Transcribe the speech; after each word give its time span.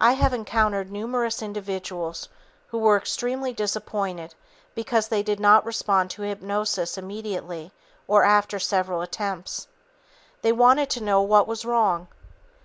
I 0.00 0.14
have 0.14 0.34
encountered 0.34 0.90
numerous 0.90 1.40
individuals 1.40 2.28
who 2.70 2.78
were 2.78 2.96
extremely 2.96 3.52
disappointed 3.52 4.34
because 4.74 5.06
they 5.06 5.22
did 5.22 5.38
not 5.38 5.64
respond 5.64 6.10
to 6.10 6.22
hypnosis 6.22 6.98
immediately 6.98 7.70
or 8.08 8.24
after 8.24 8.58
several 8.58 9.02
attempts. 9.02 9.68
They 10.40 10.50
wanted 10.50 10.90
to 10.90 11.04
know 11.04 11.22
"what 11.22 11.46
was 11.46 11.64
wrong." 11.64 12.08